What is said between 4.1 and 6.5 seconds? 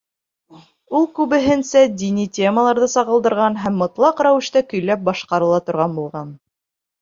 рәүештә көйләп башҡарыла торған булған.